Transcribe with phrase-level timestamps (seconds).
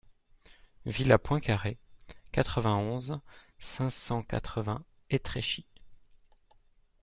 [0.87, 1.77] Villa Poincaré,
[2.31, 3.19] quatre-vingt-onze,
[3.59, 5.67] cinq cent quatre-vingts Étréchy